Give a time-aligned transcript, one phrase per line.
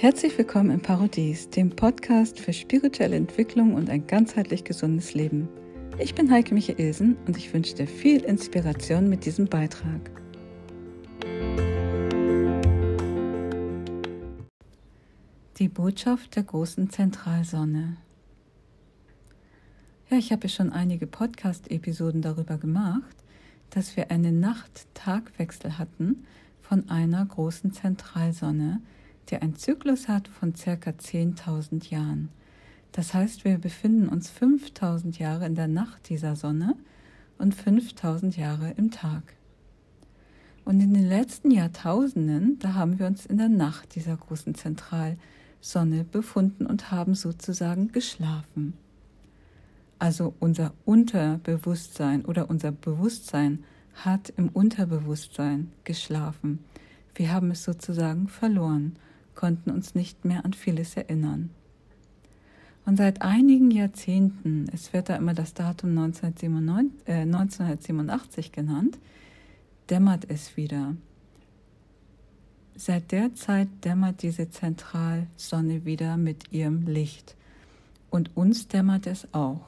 [0.00, 5.46] Herzlich willkommen im Parodies, dem Podcast für spirituelle Entwicklung und ein ganzheitlich gesundes Leben.
[5.98, 10.10] Ich bin Heike Michaelsen und ich wünsche dir viel Inspiration mit diesem Beitrag.
[15.58, 17.98] Die Botschaft der großen Zentralsonne.
[20.08, 23.16] Ja, ich habe schon einige Podcast-Episoden darüber gemacht,
[23.68, 26.24] dass wir einen Nacht-Tag-Wechsel hatten
[26.62, 28.80] von einer großen Zentralsonne,
[29.30, 32.30] der einen Zyklus hat von circa 10.000 Jahren.
[32.92, 36.74] Das heißt, wir befinden uns 5000 Jahre in der Nacht dieser Sonne
[37.38, 39.22] und 5000 Jahre im Tag.
[40.64, 46.04] Und in den letzten Jahrtausenden, da haben wir uns in der Nacht dieser großen Zentralsonne
[46.04, 48.74] befunden und haben sozusagen geschlafen.
[49.98, 56.64] Also unser Unterbewusstsein oder unser Bewusstsein hat im Unterbewusstsein geschlafen.
[57.14, 58.96] Wir haben es sozusagen verloren
[59.40, 61.48] konnten uns nicht mehr an vieles erinnern.
[62.84, 68.98] Und seit einigen Jahrzehnten, es wird da immer das Datum 1987, äh, 1987 genannt,
[69.88, 70.94] dämmert es wieder.
[72.76, 77.34] Seit der Zeit dämmert diese Zentralsonne wieder mit ihrem Licht.
[78.10, 79.62] Und uns dämmert es auch,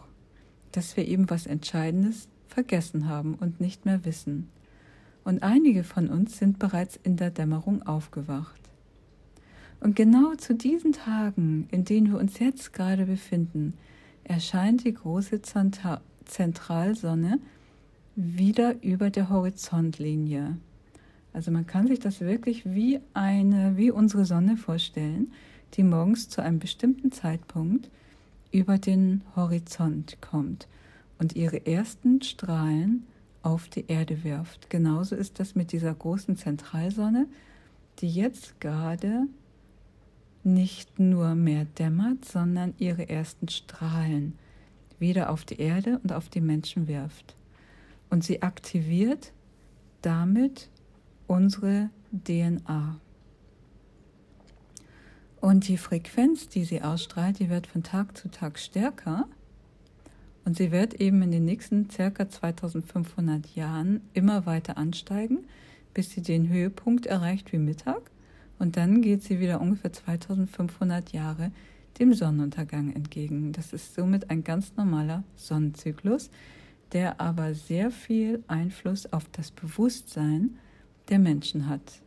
[0.73, 4.51] dass wir eben was Entscheidendes vergessen haben und nicht mehr wissen.
[5.25, 8.62] Und einige von uns sind bereits in der Dämmerung aufgewacht.
[9.83, 13.75] Und genau zu diesen Tagen, in denen wir uns jetzt gerade befinden,
[14.23, 15.41] erscheint die große
[16.25, 17.41] Zentralsonne
[18.15, 20.57] wieder über der Horizontlinie.
[21.33, 25.33] Also man kann sich das wirklich wie eine, wie unsere Sonne vorstellen,
[25.75, 27.91] die morgens zu einem bestimmten Zeitpunkt
[28.53, 30.69] über den Horizont kommt
[31.19, 33.05] und ihre ersten Strahlen
[33.43, 34.71] auf die Erde wirft.
[34.71, 37.27] Genauso ist das mit dieser großen Zentralsonne,
[37.99, 39.27] die jetzt gerade
[40.45, 44.39] nicht nur mehr dämmert, sondern ihre ersten Strahlen
[44.99, 47.37] wieder auf die Erde und auf die Menschen wirft.
[48.11, 49.33] Und sie aktiviert
[50.03, 50.69] damit
[51.27, 53.01] unsere DNA.
[55.41, 59.27] Und die Frequenz, die sie ausstrahlt, die wird von Tag zu Tag stärker.
[60.45, 65.47] Und sie wird eben in den nächsten circa 2500 Jahren immer weiter ansteigen,
[65.95, 68.12] bis sie den Höhepunkt erreicht wie Mittag
[68.63, 71.51] und dann geht sie wieder ungefähr 2500 Jahre
[71.99, 73.53] dem Sonnenuntergang entgegen.
[73.53, 76.31] Das ist somit ein ganz normaler Sonnenzyklus,
[76.93, 80.59] der aber sehr viel Einfluss auf das Bewusstsein
[81.09, 82.03] der Menschen hat.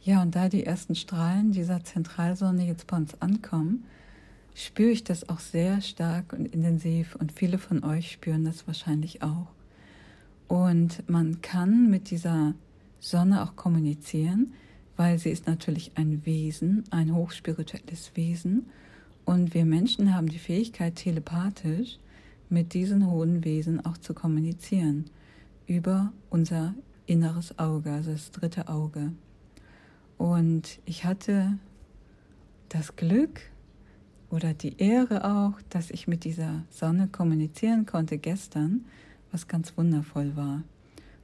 [0.00, 3.84] Ja, und da die ersten Strahlen dieser Zentralsonne jetzt bei uns ankommen,
[4.54, 9.22] spüre ich das auch sehr stark und intensiv und viele von euch spüren das wahrscheinlich
[9.24, 9.48] auch.
[10.52, 12.52] Und man kann mit dieser
[13.00, 14.52] Sonne auch kommunizieren,
[14.98, 18.66] weil sie ist natürlich ein Wesen, ein hochspirituelles Wesen.
[19.24, 21.98] Und wir Menschen haben die Fähigkeit, telepathisch
[22.50, 25.06] mit diesen hohen Wesen auch zu kommunizieren.
[25.66, 26.74] Über unser
[27.06, 29.12] inneres Auge, also das dritte Auge.
[30.18, 31.56] Und ich hatte
[32.68, 33.40] das Glück
[34.28, 38.84] oder die Ehre auch, dass ich mit dieser Sonne kommunizieren konnte gestern
[39.32, 40.62] was ganz wundervoll war.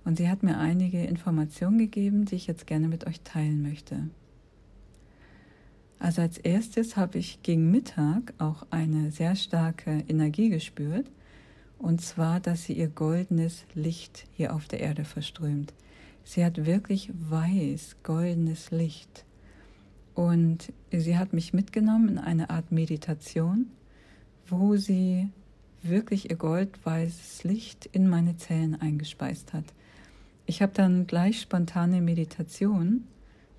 [0.05, 4.09] Und sie hat mir einige Informationen gegeben, die ich jetzt gerne mit euch teilen möchte.
[5.99, 11.11] Also als erstes habe ich gegen Mittag auch eine sehr starke Energie gespürt,
[11.79, 15.73] und zwar, dass sie ihr goldenes Licht hier auf der Erde verströmt.
[16.25, 19.25] Sie hat wirklich weiß, goldenes Licht.
[20.15, 23.67] Und sie hat mich mitgenommen in eine Art Meditation,
[24.49, 25.29] wo sie
[25.83, 29.65] wirklich ihr goldweißes Licht in meine Zellen eingespeist hat.
[30.47, 33.05] Ich habe dann gleich spontane Meditation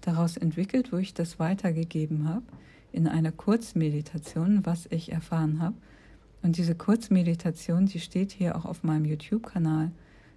[0.02, 2.46] daraus entwickelt, wo ich das weitergegeben habe
[2.92, 5.76] in einer Kurzmeditation, was ich erfahren habe.
[6.42, 9.92] Und diese Kurzmeditation, die steht hier auch auf meinem YouTube-Kanal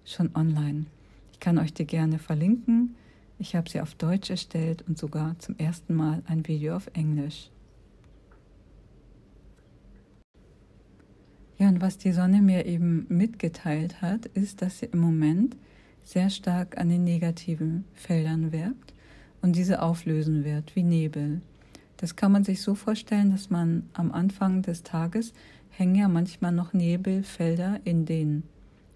[0.05, 0.85] schon online.
[1.31, 2.95] Ich kann euch die gerne verlinken.
[3.39, 7.49] Ich habe sie auf Deutsch erstellt und sogar zum ersten Mal ein Video auf Englisch.
[11.73, 15.55] Und was die Sonne mir eben mitgeteilt hat, ist, dass sie im Moment
[16.03, 18.93] sehr stark an den negativen Feldern wirkt
[19.41, 21.41] und diese auflösen wird, wie Nebel.
[21.97, 25.33] Das kann man sich so vorstellen, dass man am Anfang des Tages
[25.71, 28.43] hängen ja manchmal noch Nebelfelder in den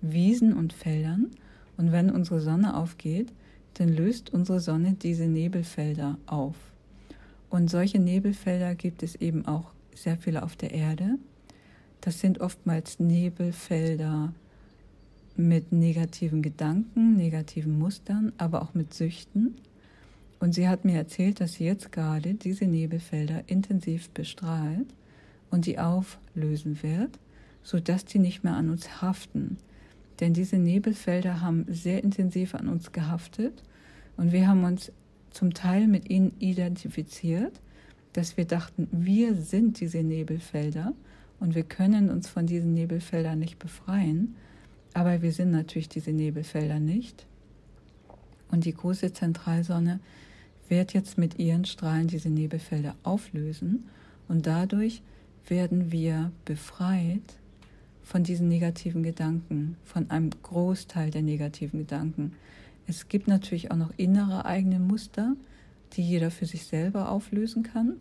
[0.02, 1.32] Wiesen und Feldern.
[1.78, 3.34] Und wenn unsere Sonne aufgeht,
[3.74, 6.58] dann löst unsere Sonne diese Nebelfelder auf.
[7.50, 11.18] Und solche Nebelfelder gibt es eben auch sehr viele auf der Erde.
[12.08, 14.34] Das sind oftmals Nebelfelder
[15.36, 19.56] mit negativen Gedanken, negativen Mustern, aber auch mit Süchten.
[20.40, 24.88] Und sie hat mir erzählt, dass sie jetzt gerade diese Nebelfelder intensiv bestrahlt
[25.52, 27.20] und die auflösen wird,
[27.62, 29.58] sodass die nicht mehr an uns haften.
[30.22, 33.64] Denn diese Nebelfelder haben sehr intensiv an uns gehaftet
[34.16, 34.94] und wir haben uns
[35.32, 37.60] zum Teil mit ihnen identifiziert,
[38.14, 40.94] dass wir dachten, wir sind diese Nebelfelder
[41.40, 44.36] und wir können uns von diesen Nebelfeldern nicht befreien.
[44.94, 47.26] Aber wir sind natürlich diese Nebelfelder nicht.
[48.50, 50.00] Und die große Zentralsonne
[50.70, 53.86] wird jetzt mit ihren Strahlen diese Nebelfelder auflösen
[54.28, 55.02] und dadurch
[55.48, 57.22] werden wir befreit
[58.04, 62.34] von diesen negativen Gedanken, von einem Großteil der negativen Gedanken.
[62.86, 65.36] Es gibt natürlich auch noch innere eigene Muster,
[65.94, 67.98] die jeder für sich selber auflösen kann,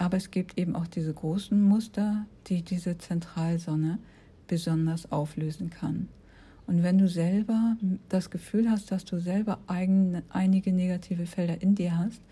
[0.00, 3.98] aber es gibt eben auch diese großen Muster, die diese Zentralsonne
[4.48, 6.08] besonders auflösen kann.
[6.66, 7.76] Und wenn du selber
[8.08, 12.22] das Gefühl hast, dass du selber eigene, einige negative Felder in dir hast,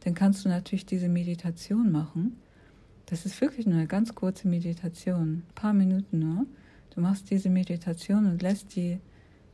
[0.00, 2.38] dann kannst du natürlich diese Meditation machen.
[3.06, 6.46] Das ist wirklich nur eine ganz kurze Meditation, ein paar Minuten nur.
[6.92, 8.98] Du machst diese Meditation und lässt die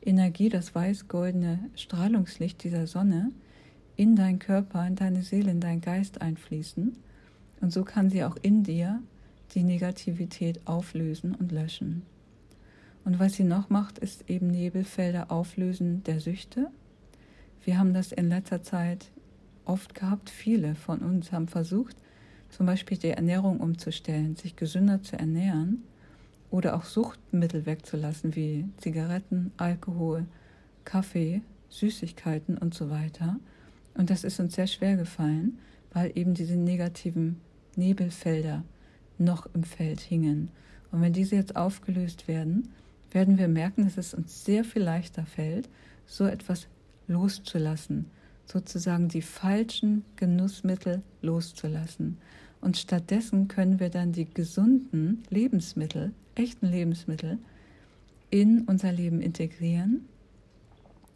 [0.01, 3.31] Energie, das weiß-goldene Strahlungslicht dieser Sonne
[3.97, 6.97] in deinen Körper, in deine Seele, in deinen Geist einfließen.
[7.61, 9.03] Und so kann sie auch in dir
[9.55, 12.03] die Negativität auflösen und löschen.
[13.05, 16.71] Und was sie noch macht, ist eben Nebelfelder auflösen der Süchte.
[17.65, 19.11] Wir haben das in letzter Zeit
[19.65, 20.31] oft gehabt.
[20.31, 21.97] Viele von uns haben versucht,
[22.51, 25.83] zum Beispiel die Ernährung umzustellen, sich gesünder zu ernähren
[26.51, 30.27] oder auch Suchtmittel wegzulassen wie Zigaretten, Alkohol,
[30.85, 33.37] Kaffee, Süßigkeiten und so weiter.
[33.95, 35.59] Und das ist uns sehr schwer gefallen,
[35.93, 37.41] weil eben diese negativen
[37.79, 38.65] Nebelfelder
[39.17, 40.51] noch im Feld hingen.
[40.91, 42.69] Und wenn diese jetzt aufgelöst werden,
[43.11, 45.69] werden wir merken, dass es uns sehr viel leichter fällt,
[46.07, 46.67] so etwas
[47.07, 48.07] loszulassen,
[48.45, 52.19] sozusagen die falschen Genussmittel loszulassen.
[52.61, 57.39] Und stattdessen können wir dann die gesunden Lebensmittel, echten Lebensmittel,
[58.31, 60.07] in unser Leben integrieren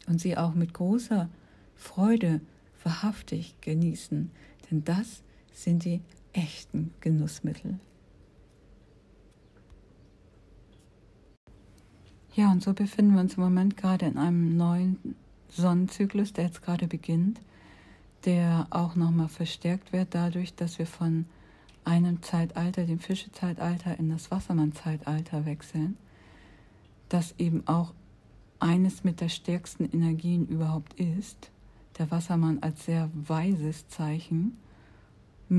[0.07, 1.29] und sie auch mit großer
[1.75, 2.41] Freude
[2.83, 4.31] wahrhaftig genießen.
[4.69, 5.21] Denn das
[5.53, 6.01] sind die
[6.33, 7.79] echten Genussmittel.
[12.35, 15.15] Ja, und so befinden wir uns im Moment gerade in einem neuen
[15.49, 17.39] Sonnenzyklus, der jetzt gerade beginnt,
[18.25, 21.25] der auch nochmal verstärkt wird dadurch, dass wir von
[21.85, 25.97] einem Zeitalter, dem Fischezeitalter, in das Wassermann-Zeitalter wechseln,
[27.09, 27.93] das eben auch
[28.59, 31.51] eines mit der stärksten Energien überhaupt ist.
[31.99, 34.57] Der Wassermann als sehr weises Zeichen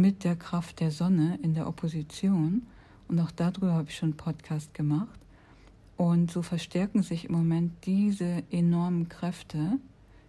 [0.00, 2.66] mit der Kraft der Sonne in der Opposition.
[3.06, 5.18] Und auch darüber habe ich schon einen Podcast gemacht.
[5.96, 9.78] Und so verstärken sich im Moment diese enormen Kräfte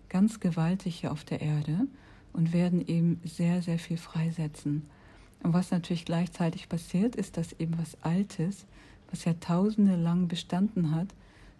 [0.07, 1.87] ganz gewaltig hier auf der Erde
[2.31, 4.85] und werden eben sehr, sehr viel freisetzen.
[5.41, 8.67] Und was natürlich gleichzeitig passiert, ist, dass eben was Altes,
[9.09, 11.07] was Jahrtausende lang bestanden hat,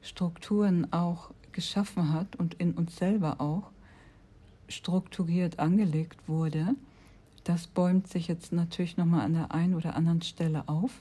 [0.02, 3.72] Strukturen auch geschaffen hat und in uns selber auch
[4.68, 6.76] strukturiert angelegt wurde.
[7.46, 10.92] Das bäumt sich jetzt natürlich nochmal an der einen oder anderen Stelle auf.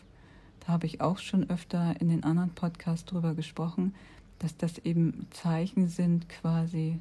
[0.61, 3.95] Da habe ich auch schon öfter in den anderen Podcasts drüber gesprochen,
[4.41, 6.99] dass das eben Zeichen sind quasi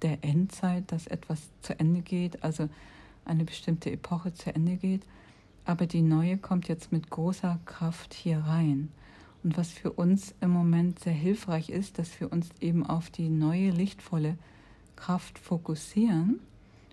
[0.00, 2.70] der Endzeit, dass etwas zu Ende geht, also
[3.26, 5.02] eine bestimmte Epoche zu Ende geht.
[5.66, 8.88] Aber die neue kommt jetzt mit großer Kraft hier rein.
[9.44, 13.28] Und was für uns im Moment sehr hilfreich ist, dass wir uns eben auf die
[13.28, 14.38] neue lichtvolle
[14.96, 16.40] Kraft fokussieren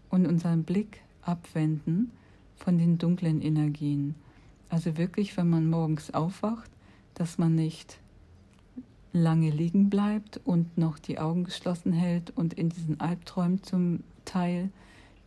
[0.09, 2.11] und unseren Blick abwenden
[2.55, 4.15] von den dunklen Energien.
[4.69, 6.69] Also wirklich, wenn man morgens aufwacht,
[7.13, 7.99] dass man nicht
[9.13, 14.69] lange liegen bleibt und noch die Augen geschlossen hält und in diesen Albträumen zum Teil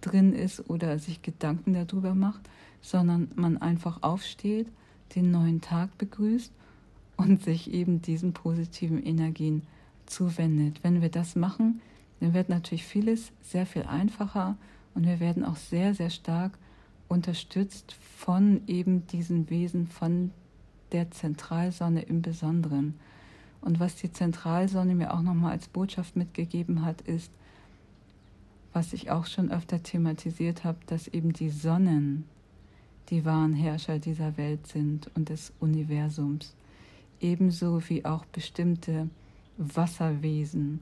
[0.00, 2.48] drin ist oder sich Gedanken darüber macht,
[2.80, 4.68] sondern man einfach aufsteht,
[5.14, 6.52] den neuen Tag begrüßt
[7.16, 9.62] und sich eben diesen positiven Energien
[10.06, 10.82] zuwendet.
[10.82, 11.80] Wenn wir das machen,
[12.20, 14.56] dann wird natürlich vieles sehr viel einfacher
[14.94, 16.58] und wir werden auch sehr, sehr stark
[17.08, 20.30] unterstützt von eben diesen Wesen, von
[20.92, 22.94] der Zentralsonne im Besonderen.
[23.60, 27.30] Und was die Zentralsonne mir auch nochmal als Botschaft mitgegeben hat, ist,
[28.72, 32.24] was ich auch schon öfter thematisiert habe, dass eben die Sonnen
[33.10, 36.54] die wahren Herrscher dieser Welt sind und des Universums,
[37.20, 39.08] ebenso wie auch bestimmte
[39.58, 40.80] Wasserwesen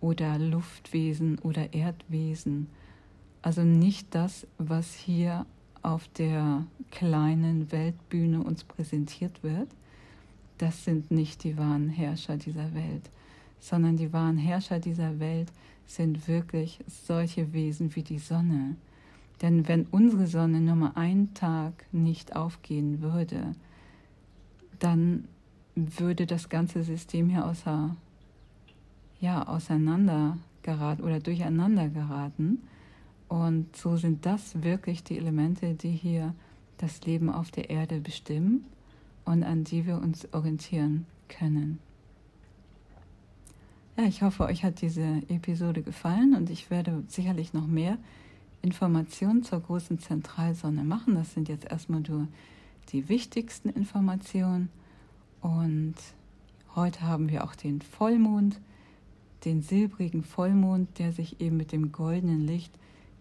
[0.00, 2.68] oder Luftwesen oder Erdwesen.
[3.42, 5.46] Also nicht das, was hier
[5.82, 9.68] auf der kleinen Weltbühne uns präsentiert wird,
[10.58, 13.10] das sind nicht die wahren Herrscher dieser Welt,
[13.60, 15.52] sondern die wahren Herrscher dieser Welt
[15.86, 18.76] sind wirklich solche Wesen wie die Sonne.
[19.42, 23.52] Denn wenn unsere Sonne nur mal einen Tag nicht aufgehen würde,
[24.78, 25.28] dann
[25.74, 27.94] würde das ganze System hier außer,
[29.20, 32.62] ja, auseinander geraten oder durcheinander geraten.
[33.28, 36.34] Und so sind das wirklich die Elemente, die hier
[36.78, 38.64] das Leben auf der Erde bestimmen
[39.24, 41.78] und an die wir uns orientieren können.
[43.96, 47.96] Ja, ich hoffe, euch hat diese Episode gefallen und ich werde sicherlich noch mehr
[48.60, 51.14] Informationen zur großen Zentralsonne machen.
[51.14, 52.28] Das sind jetzt erstmal nur
[52.90, 54.68] die wichtigsten Informationen.
[55.40, 55.94] Und
[56.74, 58.60] heute haben wir auch den Vollmond,
[59.44, 62.72] den silbrigen Vollmond, der sich eben mit dem goldenen Licht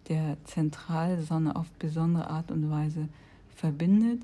[0.07, 3.09] der Zentralsonne auf besondere Art und Weise
[3.55, 4.21] verbindet.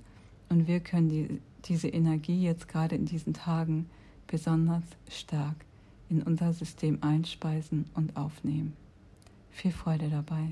[0.50, 3.90] Und wir können die, diese Energie jetzt gerade in diesen Tagen
[4.28, 5.56] besonders stark
[6.10, 8.74] in unser System einspeisen und aufnehmen.
[9.52, 10.50] Viel Freude dabei.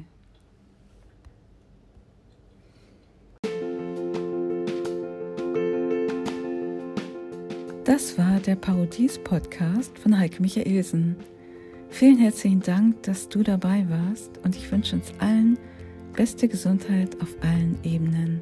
[7.83, 11.15] Das war der Parodies-Podcast von Heike Michaelsen.
[11.89, 15.58] Vielen herzlichen Dank, dass du dabei warst und ich wünsche uns allen
[16.15, 18.41] beste Gesundheit auf allen Ebenen.